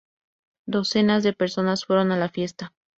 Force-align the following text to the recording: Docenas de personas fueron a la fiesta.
Docenas 0.65 1.21
de 1.21 1.33
personas 1.33 1.85
fueron 1.85 2.11
a 2.11 2.17
la 2.17 2.27
fiesta. 2.29 2.73